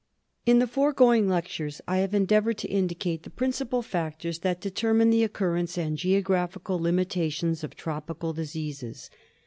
[0.47, 5.23] In the foregoing lectures I have endeavoured to indicate the principal factors that determine the
[5.23, 9.11] occurrence and geographical limitations of tropical diseases.